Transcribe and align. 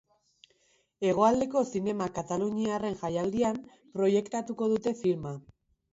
Hegoaldeko 1.09 1.61
zinema 1.75 2.07
kataluniarraren 2.17 2.97
jaialdian 3.03 3.61
proiektatuko 3.99 4.71
dute 4.73 4.99
filma. 5.03 5.35